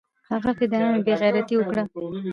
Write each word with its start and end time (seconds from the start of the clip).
هغه 0.29 0.51
فدايانو 0.57 0.99
بې 1.05 1.13
غيرتي 1.21 1.53
اوکړه. 1.57 1.83